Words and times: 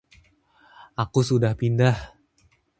Aku 1.03 1.19
sudah 1.29 1.51
pindah. 1.59 1.93